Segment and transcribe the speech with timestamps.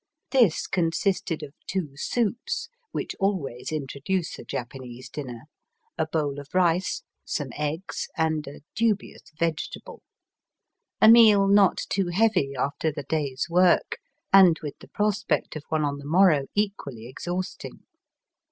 [0.31, 5.41] This consisted of two soups, which always introduce a Japanese dinner,
[5.95, 10.01] a bowl of rice, some eggs, and a dubious vegetable;
[10.99, 13.99] a meal not too heavy after the day's work,
[14.33, 17.81] and with the prospect of one on the morrow equally exhausting.